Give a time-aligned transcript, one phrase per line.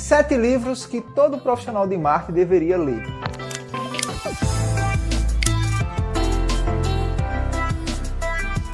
[0.00, 3.04] Sete livros que todo profissional de marketing deveria ler.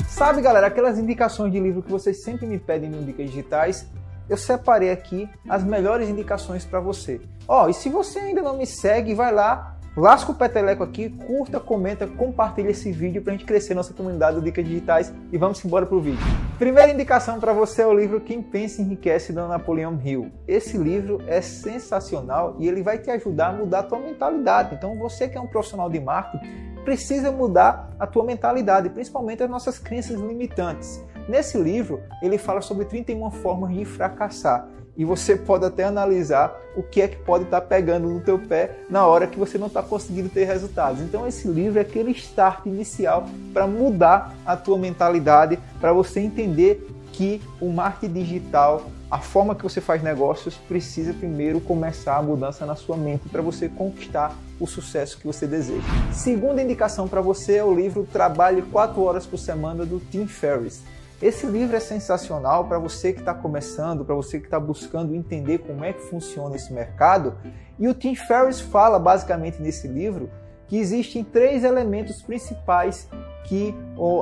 [0.09, 3.87] Sabe, galera, aquelas indicações de livro que vocês sempre me pedem no Dicas Digitais?
[4.31, 7.21] Eu separei aqui as melhores indicações para você.
[7.47, 11.09] Ó, oh, e se você ainda não me segue, vai lá Lasca o peteleco aqui,
[11.09, 15.39] curta, comenta, compartilha esse vídeo para a gente crescer nossa comunidade do Dicas Digitais e
[15.39, 16.46] vamos embora pro vídeo.
[16.59, 20.33] Primeira indicação para você é o livro Quem Pensa Enriquece da Napoleão Hill.
[20.49, 24.75] Esse livro é sensacional e ele vai te ajudar a mudar a tua mentalidade.
[24.75, 29.51] Então você que é um profissional de marketing precisa mudar a tua mentalidade, principalmente as
[29.51, 31.05] nossas crenças limitantes.
[31.29, 34.67] Nesse livro, ele fala sobre 31 formas de fracassar
[34.97, 38.79] e você pode até analisar o que é que pode estar pegando no teu pé
[38.89, 41.01] na hora que você não está conseguindo ter resultados.
[41.03, 46.87] Então esse livro é aquele start inicial para mudar a tua mentalidade, para você entender
[47.13, 52.67] que o marketing digital, a forma que você faz negócios, precisa primeiro começar a mudança
[52.67, 55.87] na sua mente para você conquistar o sucesso que você deseja.
[56.13, 60.83] Segunda indicação para você é o livro Trabalhe 4 horas por semana do Tim Ferriss.
[61.21, 65.59] Esse livro é sensacional para você que está começando, para você que está buscando entender
[65.59, 67.35] como é que funciona esse mercado.
[67.79, 70.29] E o Tim Ferriss fala basicamente nesse livro
[70.69, 73.09] que existem três elementos principais
[73.45, 73.75] que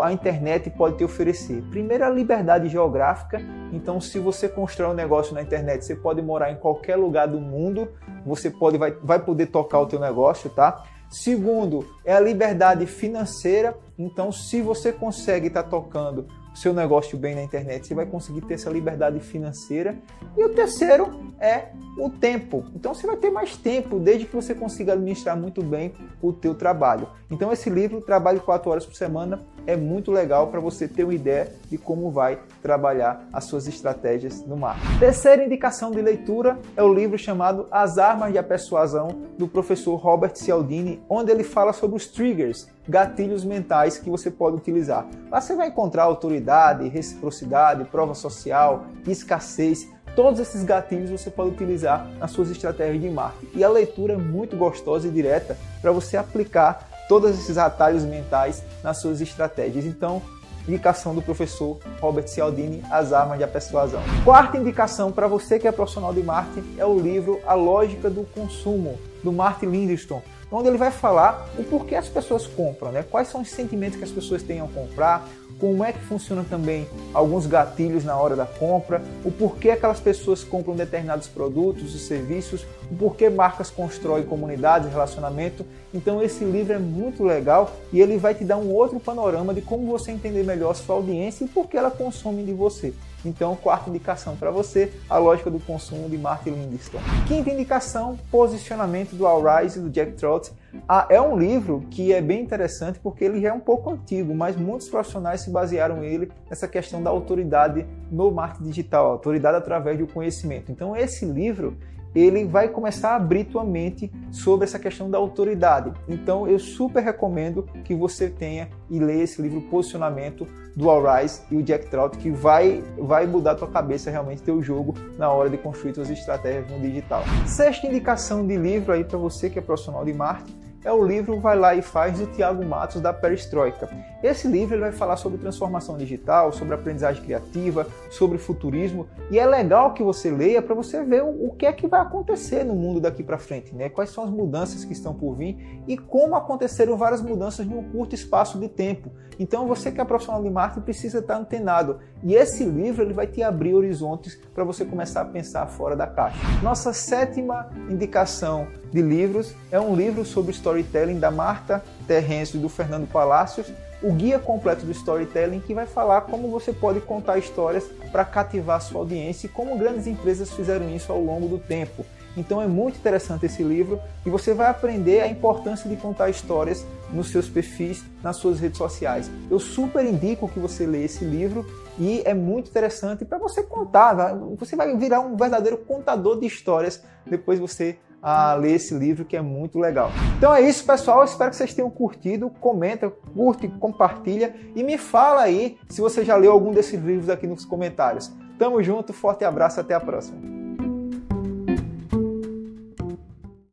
[0.03, 1.62] a internet pode te oferecer.
[1.70, 3.41] Primeiro, a liberdade geográfica.
[3.73, 7.41] Então, se você constrói um negócio na internet, você pode morar em qualquer lugar do
[7.41, 7.89] mundo,
[8.25, 10.84] você pode vai, vai poder tocar o teu negócio, tá?
[11.09, 13.77] Segundo, é a liberdade financeira.
[13.98, 18.42] Então, se você consegue estar tá tocando seu negócio bem na internet, você vai conseguir
[18.42, 19.98] ter essa liberdade financeira.
[20.36, 22.64] E o terceiro é o tempo.
[22.74, 26.55] Então você vai ter mais tempo desde que você consiga administrar muito bem o teu
[26.55, 27.08] trabalho.
[27.30, 31.14] Então esse livro, Trabalho 4 horas por semana, é muito legal para você ter uma
[31.14, 34.98] ideia de como vai trabalhar as suas estratégias no marketing.
[34.98, 40.36] Terceira indicação de leitura é o livro chamado As Armas da Persuasão, do professor Robert
[40.36, 45.06] Cialdini, onde ele fala sobre os triggers, gatilhos mentais que você pode utilizar.
[45.30, 49.88] Lá você vai encontrar autoridade, reciprocidade, prova social, escassez.
[50.14, 53.58] Todos esses gatilhos você pode utilizar nas suas estratégias de marketing.
[53.58, 58.62] E a leitura é muito gostosa e direta para você aplicar todos esses atalhos mentais
[58.82, 59.84] nas suas estratégias.
[59.84, 60.22] Então,
[60.66, 64.00] indicação do professor Robert Cialdini, As Armas da Persuasão.
[64.25, 68.25] Quarta indicação para você que é profissional de marketing é o livro A Lógica do
[68.25, 70.22] Consumo, do Martin Lindstrom
[70.54, 73.04] onde ele vai falar o porquê as pessoas compram, né?
[73.10, 75.28] quais são os sentimentos que as pessoas têm ao comprar,
[75.59, 80.42] como é que funciona também alguns gatilhos na hora da compra, o porquê aquelas pessoas
[80.42, 85.65] compram determinados produtos e serviços, o porquê marcas constroem comunidades, relacionamento.
[85.92, 89.62] Então esse livro é muito legal e ele vai te dar um outro panorama de
[89.62, 92.92] como você entender melhor sua audiência e por que ela consome de você.
[93.24, 97.00] Então, quarta indicação para você, a lógica do consumo de Martin Lindstrom.
[97.26, 100.52] Quinta indicação, posicionamento do All Rise do Jack Trout.
[100.88, 104.56] Ah, é um livro que é bem interessante porque ele é um pouco antigo, mas
[104.56, 110.06] muitos profissionais se basearam nele nessa questão da autoridade no marketing digital, autoridade através do
[110.06, 110.70] conhecimento.
[110.70, 111.76] Então, esse livro
[112.14, 115.92] ele vai começar a abrir tua mente sobre essa questão da autoridade.
[116.08, 121.42] Então eu super recomendo que você tenha e leia esse livro Posicionamento do All Rise
[121.50, 125.48] e o Jack Trout, que vai, vai mudar tua cabeça realmente, teu jogo na hora
[125.48, 127.22] de construir suas estratégias no digital.
[127.47, 131.41] Sexta indicação de livro aí para você que é profissional de marketing é o livro
[131.41, 133.89] Vai Lá e Faz do Tiago Matos da Perestroika.
[134.22, 139.47] Esse livro ele vai falar sobre transformação digital, sobre aprendizagem criativa, sobre futurismo e é
[139.47, 143.00] legal que você leia para você ver o, que é que vai acontecer no mundo
[143.00, 143.89] daqui para frente, né?
[143.89, 147.83] Quais são as mudanças que estão por vir e como aconteceram várias mudanças em um
[147.91, 149.11] curto espaço de tempo.
[149.39, 153.27] Então você que é profissional de marketing precisa estar antenado e esse livro ele vai
[153.27, 156.39] te abrir horizontes para você começar a pensar fora da caixa.
[156.62, 162.69] Nossa sétima indicação de livros é um livro sobre storytelling da Marta Terrencio e do
[162.69, 163.66] Fernando Palácios,
[164.00, 168.81] o guia completo do storytelling que vai falar como você pode contar histórias para cativar
[168.81, 172.07] sua audiência e como grandes empresas fizeram isso ao longo do tempo.
[172.36, 176.86] Então é muito interessante esse livro e você vai aprender a importância de contar histórias
[177.13, 179.28] nos seus perfis, nas suas redes sociais.
[179.51, 181.66] Eu super indico que você leia esse livro
[181.98, 184.36] e é muito interessante para você contar.
[184.57, 189.36] Você vai virar um verdadeiro contador de histórias depois você a ler esse livro que
[189.36, 190.10] é muito legal.
[190.38, 191.22] Então é isso, pessoal.
[191.22, 192.48] espero que vocês tenham curtido.
[192.48, 197.47] Comenta, curte, compartilha e me fala aí se você já leu algum desses livros aqui
[197.47, 198.32] nos comentários.
[198.59, 200.53] Tamo junto, forte abraço, até a próxima.